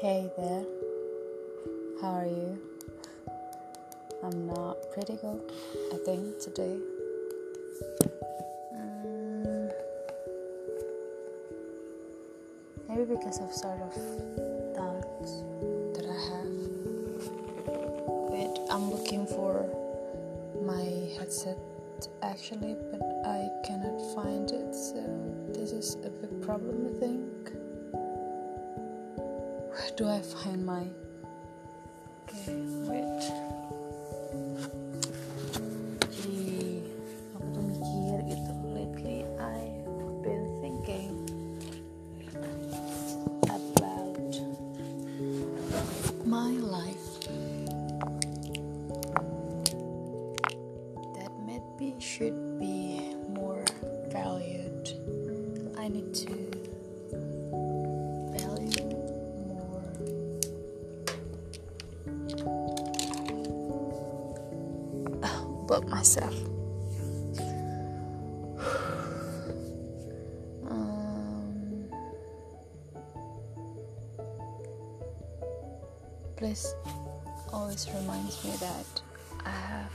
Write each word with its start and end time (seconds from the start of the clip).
Hey 0.00 0.30
there, 0.34 0.64
how 2.00 2.20
are 2.20 2.24
you? 2.24 2.58
I'm 4.24 4.46
not 4.46 4.78
pretty 4.94 5.16
good, 5.16 5.42
I 5.92 5.98
think, 6.06 6.38
today. 6.40 6.78
Mm, 8.74 9.70
maybe 12.88 13.04
because 13.14 13.40
of 13.42 13.52
sort 13.52 13.82
of 13.82 13.94
doubts 14.74 15.42
that 15.92 16.06
I 16.08 16.18
have. 16.30 16.48
Wait, 18.32 18.56
I'm 18.70 18.90
looking 18.90 19.26
for 19.26 19.68
my 20.64 21.12
headset 21.18 21.58
actually, 22.22 22.74
but 22.90 23.02
I 23.26 23.50
cannot 23.66 24.00
find 24.14 24.50
it, 24.50 24.74
so 24.74 25.04
this 25.52 25.72
is 25.72 25.96
a 26.06 26.08
big 26.08 26.40
problem, 26.40 26.86
I 26.86 26.98
think. 26.98 27.29
Where 29.70 29.90
do 29.94 30.08
I 30.10 30.18
find 30.18 30.66
my. 30.66 30.82
Okay, 32.26 32.58
wait. 32.90 33.22
Jadi, 36.10 36.82
aku 37.38 37.46
tuh 37.54 37.62
mikir. 37.70 38.18
Lately, 38.74 39.22
I've 39.38 39.86
been 40.26 40.46
thinking 40.58 41.14
about 43.46 44.34
my 46.26 46.50
life. 46.58 47.08
That 51.14 51.30
maybe 51.46 51.94
should 52.02 52.58
be 52.58 53.09
about 65.70 65.88
myself. 65.88 66.34
Um, 70.68 71.84
always 77.52 77.86
reminds 77.94 78.44
me 78.44 78.50
that 78.58 79.00
I 79.44 79.50
have 79.50 79.92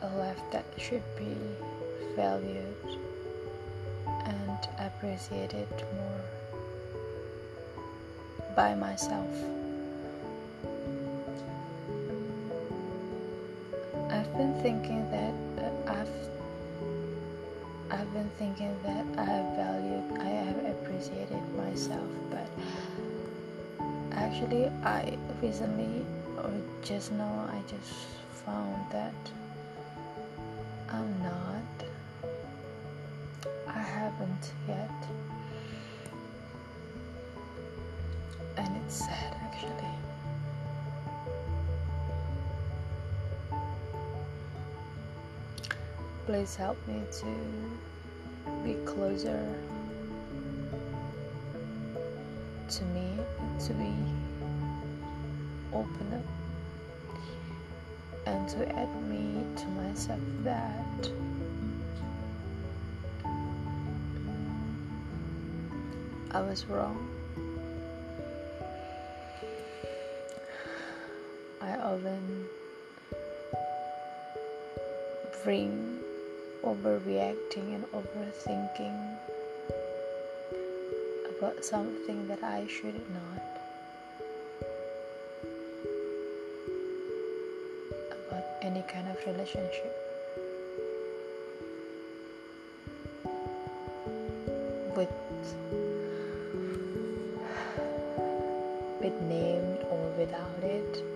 a 0.00 0.08
life 0.16 0.40
that 0.50 0.64
should 0.76 1.04
be 1.16 1.36
valued 2.16 2.98
and 4.24 4.58
appreciated 4.78 5.68
more 5.94 6.24
by 8.56 8.74
myself. 8.74 9.65
I've 14.26 14.38
been 14.38 14.60
thinking 14.60 15.08
that 15.12 15.34
uh, 15.64 15.92
I've 15.92 16.10
I've 17.90 18.12
been 18.12 18.28
thinking 18.38 18.76
that 18.82 19.06
I 19.16 19.24
have 19.24 19.56
valued, 19.56 20.18
I 20.18 20.24
have 20.24 20.64
appreciated 20.64 21.40
myself, 21.56 22.10
but 22.28 22.48
actually, 24.12 24.66
I 24.82 25.16
recently 25.40 26.04
or 26.38 26.50
just 26.82 27.12
now, 27.12 27.48
I 27.48 27.60
just 27.70 27.92
found 28.44 28.90
that 28.90 29.14
I'm 30.88 31.22
not. 31.22 31.88
I 33.68 33.78
haven't 33.78 34.52
yet, 34.66 34.90
and 38.56 38.76
it's 38.84 38.96
sad 38.96 39.36
actually. 39.40 40.15
Please 46.26 46.56
help 46.56 46.76
me 46.88 47.00
to 47.20 47.26
be 48.64 48.74
closer 48.84 49.46
to 52.68 52.84
me, 52.86 53.16
to 53.64 53.72
be 53.74 53.94
open 55.72 56.12
up, 56.14 57.16
and 58.26 58.48
to 58.48 58.62
admit 58.62 59.56
to 59.56 59.66
myself 59.68 60.18
that 60.42 61.10
I 66.32 66.40
was 66.40 66.66
wrong. 66.66 67.08
I 71.60 71.76
often 71.76 72.46
bring 75.44 75.95
overreacting 76.66 77.76
and 77.76 77.84
overthinking 77.94 78.98
about 81.38 81.64
something 81.64 82.26
that 82.26 82.42
I 82.42 82.66
should 82.66 83.00
not. 83.14 83.44
About 88.26 88.44
any 88.62 88.82
kind 88.92 89.06
of 89.08 89.16
relationship. 89.28 89.94
With 94.96 95.08
with 99.00 99.22
named 99.22 99.84
or 99.88 100.12
without 100.18 100.64
it. 100.64 101.15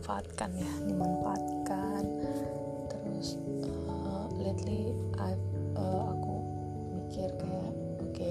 Dimanfaatkan 0.00 0.50
ya 0.56 0.72
dimanfaatkan. 0.88 2.02
Terus 2.88 3.36
eh, 3.68 4.24
lately 4.40 4.96
I've, 5.20 5.44
eh, 5.76 6.04
aku 6.08 6.34
mikir 6.96 7.28
kayak 7.36 7.72
oke 8.00 8.30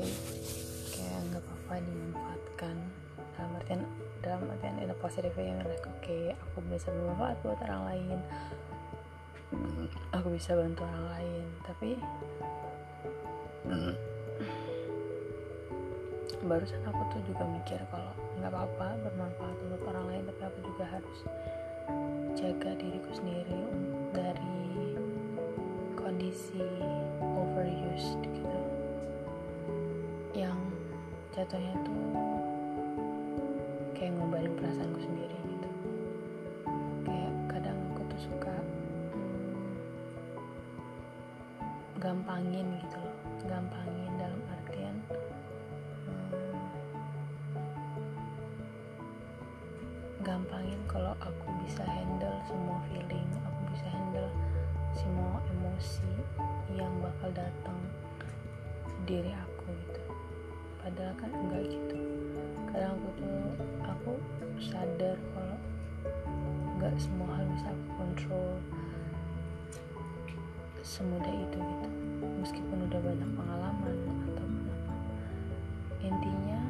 kayak 0.97 1.19
nggak 1.29 1.41
apa-apa 1.45 1.73
dimanfaatkan. 1.85 2.75
Dalam 3.37 3.51
artian 3.53 3.81
dalam 4.25 4.41
artian 4.49 4.81
in 4.81 4.89
a 4.89 4.97
positive 4.97 5.37
like 5.37 5.85
oke 5.85 6.17
aku 6.33 6.57
bisa 6.73 6.89
bermanfaat 6.89 7.37
buat 7.45 7.61
orang 7.69 7.83
lain. 7.85 8.17
Aku 10.17 10.33
bisa 10.33 10.57
bantu 10.57 10.89
orang 10.89 11.05
lain. 11.21 11.45
Tapi 11.69 11.89
barusan 16.49 16.81
aku 16.81 17.01
tuh 17.13 17.21
juga 17.29 17.45
mikir 17.45 17.77
kalau 17.93 18.09
nggak 18.41 18.49
apa-apa 18.49 18.97
bermanfaat 19.05 19.57
untuk 19.69 19.81
orang 19.85 20.05
lain 20.09 20.23
tapi 20.33 20.41
aku 20.49 20.59
juga 20.65 20.85
harus 20.87 21.19
jaga 22.37 22.71
diriku 22.79 23.11
sendiri 23.11 23.61
dari 24.15 24.95
kondisi 25.93 26.63
overused 27.19 28.21
gitu. 28.23 28.59
Yang 30.33 30.59
jatuhnya 31.35 31.75
tuh 31.83 32.03
kayak 33.97 34.15
ngumbarin 34.15 34.53
perasaanku 34.55 34.99
sendiri 35.03 35.37
gitu. 35.49 35.69
Kayak 37.03 37.33
kadang 37.51 37.79
aku 37.91 38.01
tuh 38.07 38.21
suka 38.31 38.55
gampangin 41.99 42.79
gitu 42.79 42.95
loh 42.95 43.15
gampangin 43.43 43.98
gampangin 50.29 50.77
kalau 50.85 51.17
aku 51.17 51.49
bisa 51.65 51.81
handle 51.81 52.37
semua 52.45 52.77
feeling 52.85 53.25
aku 53.41 53.61
bisa 53.73 53.89
handle 53.89 54.29
semua 54.93 55.41
emosi 55.49 56.13
yang 56.69 56.93
bakal 57.01 57.33
datang 57.33 57.81
diri 59.09 59.33
aku 59.33 59.73
gitu. 59.73 60.03
Padahal 60.85 61.17
kan 61.17 61.33
enggak 61.33 61.65
gitu. 61.73 61.97
Kadang 62.69 62.93
aku 62.93 63.09
tuh 63.17 63.41
aku 63.81 64.11
sadar 64.61 65.17
kalau 65.33 65.57
nggak 66.77 66.93
semua 67.01 67.33
hal 67.33 67.45
bisa 67.49 67.67
aku 67.73 67.85
kontrol 67.97 68.53
semudah 70.85 71.33
itu 71.41 71.57
gitu. 71.57 71.89
Meskipun 72.37 72.77
udah 72.85 72.99
banyak 73.01 73.29
pengalaman 73.33 73.97
ataupun 74.29 74.63
apa. 74.77 74.93
Intinya 76.05 76.61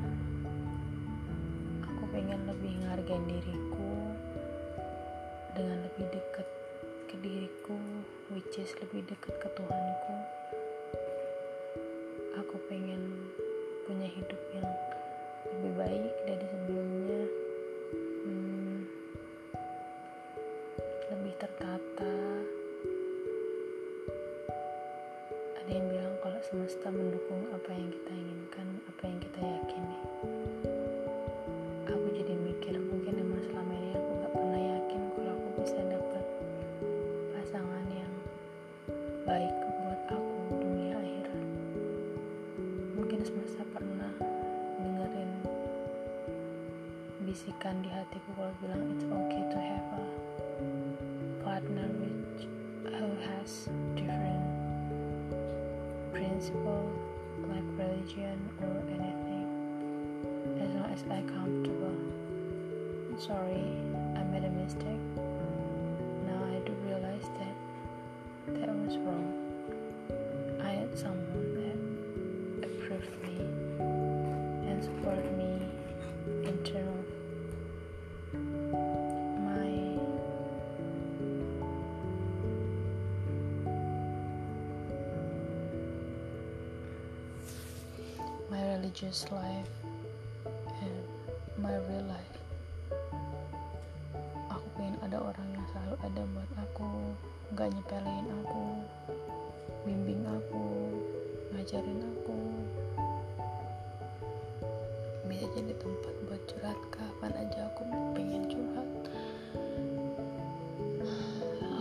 pengen 2.39 2.56
lebih 2.56 2.71
menghargai 2.80 3.19
diriku 3.27 3.91
dengan 5.51 5.77
lebih 5.83 6.07
dekat 6.07 6.47
ke 7.12 7.15
diriku 7.19 7.75
which 8.31 8.56
is 8.56 8.71
lebih 8.80 9.03
dekat 9.12 9.36
ke 9.44 9.47
Tuhanku. 9.59 10.15
Aku 12.39 12.56
pengen 12.71 13.27
punya 13.83 14.07
hidup 14.07 14.39
yang 14.56 14.71
lebih 15.51 15.74
baik 15.83 16.15
dari 16.31 16.45
sebelumnya. 16.47 17.24
Hmm, 18.24 18.88
lebih 21.12 21.35
tertata. 21.44 22.15
Ada 25.59 25.71
yang 25.75 25.85
bilang 25.92 26.15
kalau 26.24 26.39
semesta 26.47 26.88
mendukung 26.88 27.51
apa 27.51 27.68
yang 27.75 27.92
kita 27.92 28.12
inginkan 28.15 28.68
apa 28.88 29.01
yang 29.03 29.19
kita 29.19 29.39
yakini 29.44 30.00
aku 31.89 32.07
jadi 32.13 32.33
mikir 32.38 32.77
mungkin 32.77 33.18
emang 33.18 33.41
selama 33.50 33.74
ini 33.74 33.97
aku 33.97 34.12
gak 34.21 34.33
pernah 34.38 34.62
yakin 34.62 35.01
kalau 35.18 35.31
aku 35.33 35.47
bisa 35.57 35.80
dapat 35.89 36.25
pasangan 37.33 37.86
yang 37.89 38.13
baik 39.25 39.56
buat 39.57 40.01
aku 40.13 40.33
dunia 40.53 40.95
akhirat. 41.01 41.47
Mungkin 42.94 43.19
semesta 43.25 43.65
pernah 43.74 44.13
dengerin 44.77 45.31
bisikan 47.25 47.81
di 47.81 47.89
hatiku 47.89 48.30
kalau 48.38 48.53
bilang 48.62 48.83
it's 48.94 49.06
okay 49.09 49.44
to 49.50 49.57
have 49.57 49.89
a 49.97 50.06
partner 51.42 51.89
which 51.97 52.45
who 52.85 53.09
has 53.25 53.65
different 53.97 54.45
principle 56.13 56.85
like 57.50 57.65
religion 57.81 58.38
or 58.62 58.77
anything. 58.94 59.47
As 60.59 60.69
long 60.75 60.92
as 60.92 61.03
I 61.07 61.21
comfortable 61.24 61.58
sorry 63.19 63.66
I 64.16 64.24
made 64.31 64.45
a 64.45 64.50
mistake. 64.50 65.04
Now 66.25 66.42
I 66.45 66.60
do 66.66 66.71
realize 66.88 67.27
that 67.38 67.56
that 68.56 68.69
was 68.69 68.95
wrong. 69.00 69.33
I 70.62 70.69
had 70.69 70.98
someone 70.98 71.54
that 72.62 72.68
approved 72.68 73.21
me 73.21 73.36
and 74.69 74.81
supported 74.81 75.38
me 75.38 75.68
in 76.48 76.57
terms 76.63 77.07
of 78.33 78.39
my 79.44 79.71
my 88.50 88.62
religious 88.75 89.25
life 89.30 89.68
and 90.81 91.04
my 91.62 91.75
real 91.89 92.04
life 92.04 92.29
ada 96.00 96.24
buat 96.31 96.51
aku 96.56 96.90
nggak 97.51 97.69
nyepelin 97.75 98.28
aku 98.44 98.63
bimbing 99.84 100.24
aku 100.24 100.63
ngajarin 101.51 102.01
aku. 102.01 102.38
Bisa 105.28 105.46
jadi 105.54 105.74
tempat 105.75 106.13
buat 106.24 106.42
curhat 106.48 106.80
kapan 106.88 107.31
aja 107.36 107.68
aku 107.68 107.84
pengen 108.16 108.48
curhat. 108.48 108.90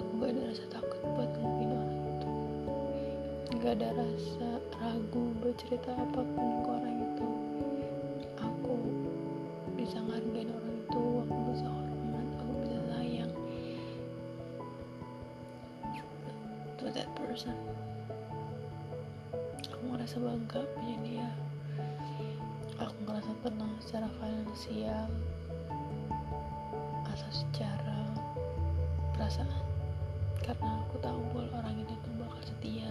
Aku 0.03 0.11
gak 0.19 0.31
ada 0.35 0.43
rasa 0.51 0.65
takut 0.67 1.03
buat 1.15 1.31
ngomongin 1.39 1.71
orang 1.79 2.03
itu. 2.11 2.33
Gak 3.63 3.73
ada 3.79 3.89
rasa 3.97 4.49
ragu 4.83 5.23
buat 5.39 5.55
cerita 5.63 5.91
apa 5.95 6.21
pun 6.27 6.49
ke 6.67 6.69
orang 6.75 6.97
itu. 7.07 7.29
Aku 8.43 8.77
bisa 9.79 9.99
ngargain 10.03 10.58
person 17.39 17.55
aku 19.71 19.95
ngerasa 19.95 20.19
bangga 20.19 20.59
punya 20.75 20.97
dia. 21.07 21.31
Aku 22.83 22.99
ngerasa 23.07 23.31
tenang 23.47 23.79
secara 23.79 24.11
finansial 24.19 25.07
atau 27.07 27.31
secara 27.31 28.11
perasaan. 29.15 29.63
Karena 30.43 30.83
aku 30.83 30.99
tahu 30.99 31.23
bahwa 31.31 31.63
orang 31.63 31.79
ini 31.79 31.95
tuh 32.03 32.11
bakal 32.19 32.43
setia. 32.43 32.91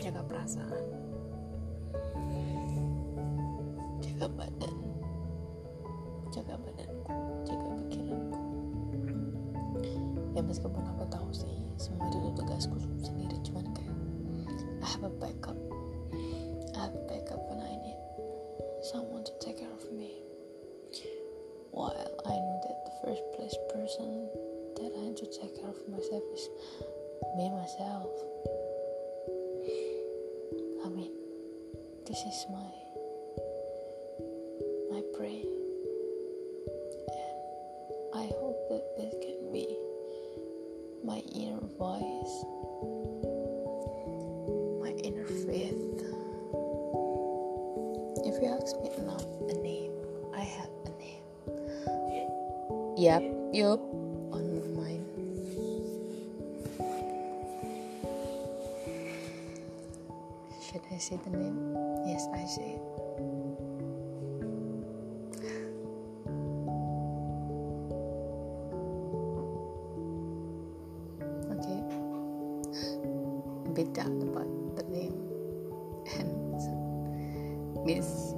Jaga 0.00 0.24
perasaan. 0.24 0.84
Jaga 4.00 4.26
badan 4.32 4.53
meskipun 10.54 10.86
aku 10.86 11.02
tahu 11.10 11.34
sih? 11.34 11.50
Semua 11.74 12.06
itu 12.06 12.30
tugasku 12.38 12.78
sendiri 13.02 13.34
cuman 13.42 13.66
kayak 13.74 13.98
I 14.78 14.86
have 14.86 15.02
a 15.02 15.10
backup 15.10 15.58
I 16.78 16.78
have 16.78 16.94
a 16.94 17.02
backup 17.10 17.42
when 17.50 17.58
I 17.58 17.74
need 17.82 17.98
someone 18.86 19.26
to 19.26 19.34
take 19.42 19.58
care 19.58 19.74
of 19.74 19.90
me. 19.90 20.22
While 21.74 21.98
yep 53.04 53.20
yup 53.52 53.80
on 54.32 54.40
my 54.56 54.64
mind. 54.80 55.04
Should 60.64 60.80
I 60.88 60.96
say 60.96 61.20
the 61.20 61.36
name? 61.36 61.76
Yes 62.08 62.24
I 62.32 62.48
say 62.48 62.80
it. 62.80 62.84
Okay. 71.60 71.80
A 73.68 73.70
bit 73.76 73.92
down 73.92 74.16
about 74.32 74.48
the 74.80 74.84
name. 74.88 75.20
And 76.16 77.84
miss 77.84 78.32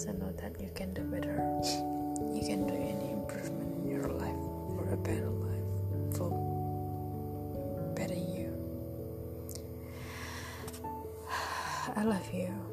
also 0.00 0.12
know 0.12 0.32
that 0.40 0.58
you 0.58 0.70
can 0.74 0.94
do 0.94 1.02
better. 1.02 1.36
You 2.32 2.40
can 2.40 2.66
do 2.66 2.72
any 2.72 3.12
improvement 3.12 3.84
in 3.84 3.90
your 3.90 4.08
life 4.08 4.40
for 4.74 4.88
a 4.94 4.96
better 4.96 5.28
life 5.28 6.16
for 6.16 6.30
better 7.94 8.14
you. 8.14 8.48
I 11.96 12.04
love 12.04 12.32
you 12.32 12.69